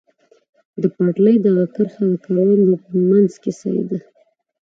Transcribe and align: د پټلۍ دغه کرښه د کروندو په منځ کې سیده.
د 0.81 0.83
پټلۍ 0.95 1.35
دغه 1.45 1.63
کرښه 1.73 2.03
د 2.11 2.13
کروندو 2.23 2.73
په 2.83 2.89
منځ 3.09 3.31
کې 3.41 3.51
سیده. 3.59 3.97